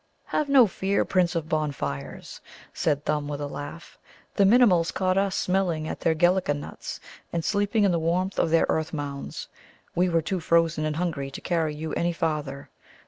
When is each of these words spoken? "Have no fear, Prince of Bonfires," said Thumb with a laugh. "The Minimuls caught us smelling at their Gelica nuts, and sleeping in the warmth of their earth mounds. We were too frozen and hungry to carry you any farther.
"Have 0.25 0.49
no 0.49 0.65
fear, 0.65 1.05
Prince 1.05 1.35
of 1.35 1.47
Bonfires," 1.47 2.41
said 2.73 3.05
Thumb 3.05 3.27
with 3.27 3.39
a 3.39 3.45
laugh. 3.45 3.99
"The 4.33 4.45
Minimuls 4.45 4.91
caught 4.91 5.15
us 5.15 5.35
smelling 5.35 5.87
at 5.87 5.99
their 5.99 6.15
Gelica 6.15 6.55
nuts, 6.55 6.99
and 7.31 7.45
sleeping 7.45 7.83
in 7.83 7.91
the 7.91 7.99
warmth 7.99 8.39
of 8.39 8.49
their 8.49 8.65
earth 8.67 8.93
mounds. 8.93 9.47
We 9.93 10.09
were 10.09 10.23
too 10.23 10.39
frozen 10.39 10.85
and 10.85 10.95
hungry 10.95 11.29
to 11.29 11.39
carry 11.41 11.75
you 11.75 11.93
any 11.93 12.13
farther. 12.13 12.71